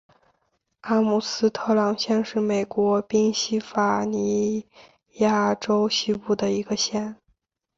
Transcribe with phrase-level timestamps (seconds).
[0.81, 4.65] 阿姆斯特朗县是美国宾夕法尼
[5.19, 7.15] 亚州西部的一个县。